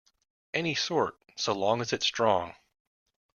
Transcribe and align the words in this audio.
Any 0.51 0.73
sort, 0.73 1.13
so 1.35 1.53
long 1.53 1.79
as 1.79 1.93
it's 1.93 2.07
strong. 2.07 2.55